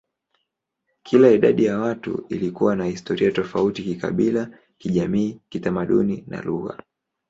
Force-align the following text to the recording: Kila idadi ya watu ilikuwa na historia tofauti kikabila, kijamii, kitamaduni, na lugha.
Kila 1.03 1.29
idadi 1.31 1.65
ya 1.65 1.79
watu 1.79 2.25
ilikuwa 2.29 2.75
na 2.75 2.85
historia 2.85 3.31
tofauti 3.31 3.83
kikabila, 3.83 4.57
kijamii, 4.77 5.41
kitamaduni, 5.49 6.23
na 6.27 6.41
lugha. 6.41 6.83